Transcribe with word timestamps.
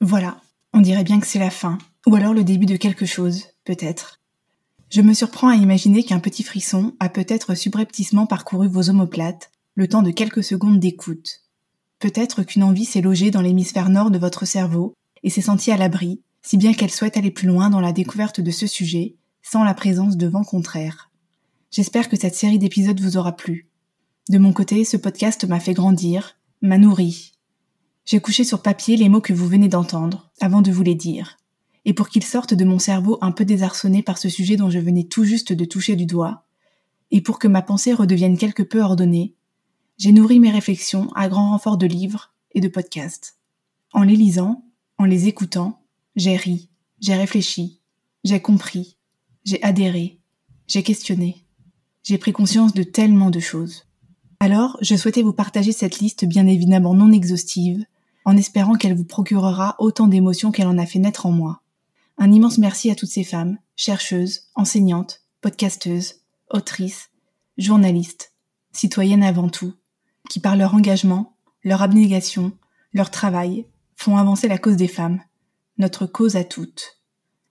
Voilà, 0.00 0.40
on 0.72 0.80
dirait 0.80 1.04
bien 1.04 1.20
que 1.20 1.26
c'est 1.26 1.38
la 1.38 1.50
fin, 1.50 1.76
ou 2.06 2.14
alors 2.14 2.32
le 2.32 2.42
début 2.42 2.66
de 2.66 2.76
quelque 2.76 3.04
chose, 3.04 3.48
peut-être. 3.64 4.20
Je 4.88 5.02
me 5.02 5.12
surprends 5.12 5.48
à 5.48 5.56
imaginer 5.56 6.02
qu'un 6.02 6.20
petit 6.20 6.42
frisson 6.42 6.94
a 7.00 7.08
peut-être 7.08 7.54
subrepticement 7.54 8.26
parcouru 8.26 8.66
vos 8.66 8.88
omoplates, 8.88 9.50
le 9.74 9.88
temps 9.88 10.02
de 10.02 10.10
quelques 10.10 10.42
secondes 10.42 10.80
d'écoute. 10.80 11.42
Peut-être 11.98 12.42
qu'une 12.42 12.62
envie 12.62 12.86
s'est 12.86 13.02
logée 13.02 13.30
dans 13.30 13.42
l'hémisphère 13.42 13.90
nord 13.90 14.10
de 14.10 14.18
votre 14.18 14.46
cerveau 14.46 14.94
et 15.22 15.28
s'est 15.28 15.42
sentie 15.42 15.70
à 15.70 15.76
l'abri, 15.76 16.22
si 16.42 16.56
bien 16.56 16.72
qu'elle 16.72 16.90
souhaite 16.90 17.18
aller 17.18 17.30
plus 17.30 17.46
loin 17.46 17.68
dans 17.68 17.80
la 17.80 17.92
découverte 17.92 18.40
de 18.40 18.50
ce 18.50 18.66
sujet, 18.66 19.16
sans 19.42 19.64
la 19.64 19.74
présence 19.74 20.16
de 20.16 20.26
vent 20.26 20.44
contraire. 20.44 21.10
J'espère 21.70 22.08
que 22.08 22.18
cette 22.18 22.34
série 22.34 22.58
d'épisodes 22.58 23.00
vous 23.00 23.16
aura 23.16 23.36
plu. 23.36 23.68
De 24.28 24.38
mon 24.38 24.52
côté, 24.52 24.84
ce 24.84 24.96
podcast 24.96 25.44
m'a 25.44 25.60
fait 25.60 25.74
grandir, 25.74 26.36
m'a 26.62 26.78
nourri. 26.78 27.32
J'ai 28.10 28.18
couché 28.18 28.42
sur 28.42 28.60
papier 28.60 28.96
les 28.96 29.08
mots 29.08 29.20
que 29.20 29.32
vous 29.32 29.46
venez 29.46 29.68
d'entendre, 29.68 30.32
avant 30.40 30.62
de 30.62 30.72
vous 30.72 30.82
les 30.82 30.96
dire 30.96 31.36
et 31.84 31.94
pour 31.94 32.08
qu'il 32.08 32.24
sorte 32.24 32.54
de 32.54 32.64
mon 32.64 32.80
cerveau 32.80 33.18
un 33.20 33.30
peu 33.30 33.44
désarçonné 33.44 34.02
par 34.02 34.18
ce 34.18 34.28
sujet 34.28 34.56
dont 34.56 34.68
je 34.68 34.80
venais 34.80 35.04
tout 35.04 35.22
juste 35.22 35.52
de 35.52 35.64
toucher 35.64 35.94
du 35.94 36.06
doigt, 36.06 36.44
et 37.12 37.20
pour 37.20 37.38
que 37.38 37.46
ma 37.46 37.62
pensée 37.62 37.94
redevienne 37.94 38.36
quelque 38.36 38.64
peu 38.64 38.82
ordonnée, 38.82 39.36
j'ai 39.96 40.10
nourri 40.10 40.40
mes 40.40 40.50
réflexions 40.50 41.08
à 41.14 41.28
grand 41.28 41.50
renfort 41.50 41.76
de 41.76 41.86
livres 41.86 42.34
et 42.52 42.60
de 42.60 42.66
podcasts. 42.66 43.38
En 43.92 44.02
les 44.02 44.16
lisant, 44.16 44.64
en 44.98 45.04
les 45.04 45.28
écoutant, 45.28 45.80
j'ai 46.16 46.34
ri, 46.34 46.68
j'ai 46.98 47.14
réfléchi, 47.14 47.80
j'ai 48.24 48.40
compris, 48.40 48.96
j'ai 49.44 49.62
adhéré, 49.62 50.18
j'ai 50.66 50.82
questionné, 50.82 51.44
j'ai 52.02 52.18
pris 52.18 52.32
conscience 52.32 52.74
de 52.74 52.82
tellement 52.82 53.30
de 53.30 53.38
choses. 53.38 53.84
Alors, 54.40 54.78
je 54.80 54.96
souhaitais 54.96 55.22
vous 55.22 55.32
partager 55.32 55.70
cette 55.70 56.00
liste 56.00 56.24
bien 56.24 56.48
évidemment 56.48 56.94
non 56.94 57.12
exhaustive, 57.12 57.84
en 58.30 58.36
espérant 58.36 58.74
qu'elle 58.74 58.94
vous 58.94 59.04
procurera 59.04 59.74
autant 59.80 60.06
d'émotions 60.06 60.52
qu'elle 60.52 60.68
en 60.68 60.78
a 60.78 60.86
fait 60.86 61.00
naître 61.00 61.26
en 61.26 61.32
moi. 61.32 61.62
Un 62.16 62.30
immense 62.30 62.58
merci 62.58 62.88
à 62.88 62.94
toutes 62.94 63.10
ces 63.10 63.24
femmes, 63.24 63.58
chercheuses, 63.74 64.42
enseignantes, 64.54 65.22
podcasteuses, 65.40 66.20
autrices, 66.48 67.10
journalistes, 67.58 68.32
citoyennes 68.70 69.24
avant 69.24 69.48
tout, 69.48 69.74
qui 70.28 70.38
par 70.38 70.54
leur 70.54 70.76
engagement, 70.76 71.34
leur 71.64 71.82
abnégation, 71.82 72.52
leur 72.92 73.10
travail, 73.10 73.66
font 73.96 74.16
avancer 74.16 74.46
la 74.46 74.58
cause 74.58 74.76
des 74.76 74.86
femmes, 74.86 75.20
notre 75.78 76.06
cause 76.06 76.36
à 76.36 76.44
toutes. 76.44 77.00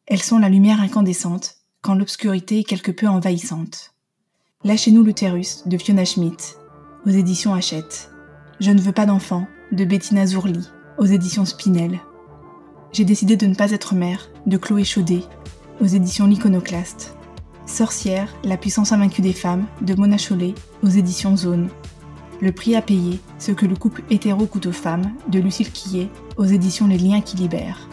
Elles 0.05 0.21
sont 0.21 0.39
la 0.39 0.47
lumière 0.47 0.79
incandescente 0.79 1.57
quand 1.81 1.95
l'obscurité 1.95 2.59
est 2.59 2.63
quelque 2.63 2.93
peu 2.93 3.09
envahissante. 3.09 3.93
Lâchez-nous 4.63 5.03
l'utérus 5.03 5.67
de 5.67 5.77
Fiona 5.77 6.05
Schmidt, 6.05 6.55
aux 7.05 7.09
éditions 7.09 7.53
Hachette. 7.53 8.09
Je 8.61 8.71
ne 8.71 8.79
veux 8.79 8.93
pas 8.93 9.05
d'enfant 9.05 9.45
de 9.71 9.85
Bettina 9.85 10.25
Zourli, 10.25 10.67
aux 10.97 11.05
éditions 11.05 11.45
Spinel. 11.45 11.99
J'ai 12.91 13.05
décidé 13.05 13.37
de 13.37 13.45
ne 13.45 13.53
pas 13.53 13.71
être 13.71 13.93
mère, 13.93 14.29
de 14.47 14.57
Chloé 14.57 14.83
Chaudet, 14.83 15.23
aux 15.79 15.85
éditions 15.85 16.25
L'Iconoclaste. 16.25 17.15
Sorcière, 17.67 18.33
la 18.43 18.57
puissance 18.57 18.91
invaincue 18.91 19.21
des 19.21 19.33
femmes, 19.33 19.67
de 19.81 19.93
Mona 19.93 20.17
Chollet, 20.17 20.55
aux 20.81 20.89
éditions 20.89 21.37
Zone. 21.37 21.69
Le 22.41 22.51
prix 22.51 22.75
à 22.75 22.81
payer, 22.81 23.19
ce 23.37 23.51
que 23.51 23.67
le 23.67 23.75
couple 23.75 24.01
hétéro 24.09 24.47
coûte 24.47 24.65
aux 24.65 24.71
femmes, 24.71 25.11
de 25.27 25.39
Lucille 25.39 25.71
Quillet, 25.71 26.09
aux 26.37 26.45
éditions 26.45 26.87
Les 26.87 26.97
Liens 26.97 27.21
qui 27.21 27.37
libèrent. 27.37 27.87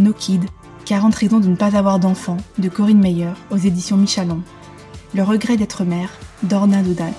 No 0.00 0.12
Kid, 0.12 0.44
40 0.84 1.14
raisons 1.14 1.38
de 1.38 1.48
ne 1.48 1.56
pas 1.56 1.76
avoir 1.76 2.00
d'enfants, 2.00 2.38
de 2.58 2.68
Corinne 2.68 3.00
Meyer, 3.00 3.34
aux 3.52 3.56
éditions 3.56 3.96
Michalon. 3.96 4.42
Le 5.14 5.22
regret 5.22 5.56
d'être 5.56 5.84
mère, 5.84 6.10
d'Orna 6.42 6.82
Dodat, 6.82 7.10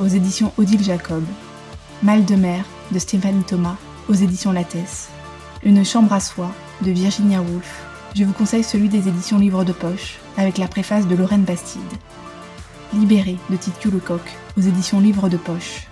aux 0.00 0.08
éditions 0.08 0.52
Odile 0.58 0.82
Jacob. 0.82 1.22
Mal 2.02 2.24
de 2.24 2.34
mère, 2.34 2.64
de 2.92 2.98
Stéphanie 2.98 3.44
Thomas, 3.44 3.76
aux 4.08 4.14
éditions 4.14 4.52
Lattès. 4.52 5.08
Une 5.64 5.84
chambre 5.84 6.12
à 6.12 6.20
soie, 6.20 6.52
de 6.82 6.90
Virginia 6.90 7.40
Woolf, 7.40 7.84
je 8.14 8.24
vous 8.24 8.32
conseille 8.32 8.64
celui 8.64 8.88
des 8.88 9.08
éditions 9.08 9.38
Livres 9.38 9.64
de 9.64 9.72
Poche, 9.72 10.18
avec 10.36 10.58
la 10.58 10.68
préface 10.68 11.08
de 11.08 11.16
Lorraine 11.16 11.44
Bastide. 11.44 11.80
Libéré 12.92 13.38
de 13.48 13.56
Titu 13.56 13.90
Lecoq, 13.90 14.20
aux 14.58 14.60
éditions 14.60 15.00
Livres 15.00 15.30
de 15.30 15.38
Poche. 15.38 15.86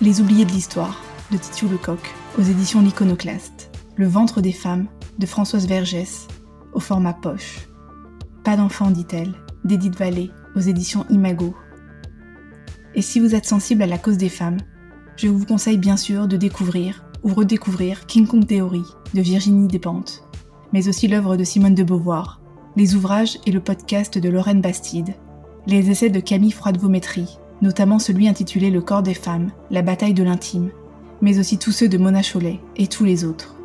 Les 0.00 0.20
oubliés 0.20 0.44
de 0.44 0.50
l'histoire, 0.50 1.00
de 1.30 1.36
Titu 1.36 1.68
Lecoq, 1.68 2.00
aux 2.38 2.42
éditions 2.42 2.80
L'Iconoclaste. 2.80 3.70
Le 3.94 4.08
ventre 4.08 4.40
des 4.40 4.52
femmes, 4.52 4.88
de 5.18 5.26
Françoise 5.26 5.68
Vergès, 5.68 6.26
au 6.72 6.80
format 6.80 7.12
poche. 7.12 7.68
Pas 8.42 8.56
d'enfant, 8.56 8.90
dit-elle, 8.90 9.34
d'Edith 9.64 9.96
Vallée, 9.96 10.30
aux 10.56 10.60
éditions 10.60 11.06
Imago. 11.10 11.54
Et 12.94 13.02
si 13.02 13.20
vous 13.20 13.34
êtes 13.36 13.46
sensible 13.46 13.82
à 13.82 13.86
la 13.86 13.98
cause 13.98 14.16
des 14.16 14.28
femmes, 14.28 14.58
je 15.16 15.28
vous 15.28 15.44
conseille 15.44 15.78
bien 15.78 15.96
sûr 15.96 16.26
de 16.26 16.36
découvrir 16.36 17.04
ou 17.22 17.34
redécouvrir 17.34 18.06
King 18.06 18.26
Kong 18.26 18.46
Theory 18.46 18.82
de 19.14 19.20
Virginie 19.20 19.68
Despentes, 19.68 20.24
mais 20.72 20.88
aussi 20.88 21.06
l'œuvre 21.08 21.36
de 21.36 21.44
Simone 21.44 21.74
de 21.74 21.82
Beauvoir, 21.82 22.40
les 22.76 22.94
ouvrages 22.94 23.38
et 23.46 23.52
le 23.52 23.60
podcast 23.60 24.18
de 24.18 24.28
Lorraine 24.28 24.60
Bastide, 24.60 25.14
les 25.66 25.90
essais 25.90 26.10
de 26.10 26.20
Camille 26.20 26.50
Froidevométrie, 26.50 27.38
notamment 27.60 27.98
celui 27.98 28.26
intitulé 28.26 28.70
Le 28.70 28.80
corps 28.80 29.02
des 29.02 29.14
femmes, 29.14 29.52
la 29.70 29.82
bataille 29.82 30.14
de 30.14 30.22
l'intime, 30.22 30.70
mais 31.20 31.38
aussi 31.38 31.58
tous 31.58 31.72
ceux 31.72 31.88
de 31.88 31.98
Mona 31.98 32.22
Chollet 32.22 32.60
et 32.76 32.88
tous 32.88 33.04
les 33.04 33.24
autres. 33.24 33.56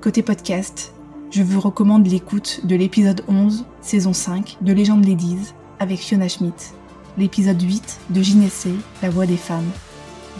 Côté 0.00 0.22
podcast, 0.22 0.94
je 1.30 1.42
vous 1.42 1.60
recommande 1.60 2.06
l'écoute 2.06 2.60
de 2.64 2.76
l'épisode 2.76 3.22
11, 3.26 3.64
saison 3.80 4.12
5 4.12 4.58
de 4.60 4.72
Légende 4.72 5.06
Ladies 5.06 5.52
avec 5.80 5.98
Fiona 5.98 6.28
Schmidt, 6.28 6.72
l'épisode 7.16 7.60
8 7.60 8.00
de 8.10 8.22
Ginessé, 8.22 8.72
la 9.02 9.10
voix 9.10 9.26
des 9.26 9.36
femmes, 9.36 9.68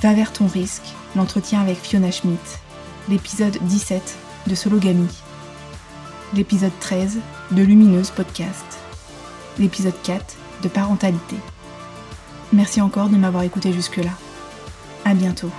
Va 0.01 0.15
ton 0.33 0.47
risque, 0.47 0.95
l'entretien 1.17 1.61
avec 1.61 1.77
Fiona 1.77 2.13
Schmidt, 2.13 2.41
l'épisode 3.09 3.59
17 3.63 4.17
de 4.47 4.55
Sologamy, 4.55 5.09
l'épisode 6.35 6.71
13 6.79 7.19
de 7.51 7.63
Lumineuse 7.63 8.11
Podcast, 8.11 8.65
l'épisode 9.59 10.01
4 10.05 10.37
de 10.63 10.69
Parentalité. 10.69 11.37
Merci 12.53 12.81
encore 12.81 13.09
de 13.09 13.17
m'avoir 13.17 13.43
écouté 13.43 13.73
jusque-là. 13.73 14.13
À 15.05 15.15
bientôt. 15.15 15.51